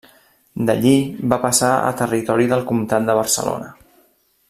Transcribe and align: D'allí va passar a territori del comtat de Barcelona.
D'allí 0.69 0.93
va 1.35 1.39
passar 1.45 1.69
a 1.73 1.93
territori 2.01 2.49
del 2.55 2.67
comtat 2.73 3.07
de 3.11 3.17
Barcelona. 3.23 3.73